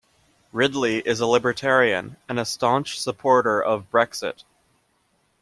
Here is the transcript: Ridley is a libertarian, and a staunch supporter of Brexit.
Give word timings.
Ridley 0.51 1.07
is 1.07 1.19
a 1.19 1.27
libertarian, 1.27 2.17
and 2.27 2.39
a 2.39 2.43
staunch 2.45 2.99
supporter 2.99 3.63
of 3.63 3.91
Brexit. 3.91 4.43